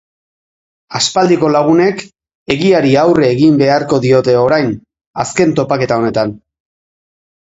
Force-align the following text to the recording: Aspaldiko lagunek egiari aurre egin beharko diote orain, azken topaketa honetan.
Aspaldiko 0.99 1.49
lagunek 1.55 2.01
egiari 2.55 2.93
aurre 3.03 3.29
egin 3.35 3.61
beharko 3.61 4.01
diote 4.07 4.35
orain, 4.47 4.73
azken 5.25 5.55
topaketa 5.61 6.01
honetan. 6.03 6.35